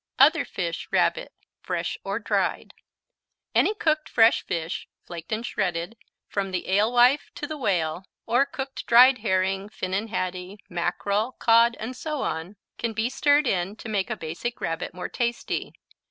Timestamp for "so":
11.95-12.23